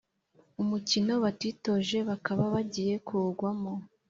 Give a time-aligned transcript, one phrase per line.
[0.61, 3.73] umukino batitoje, bakaba bagiye kuwugwamo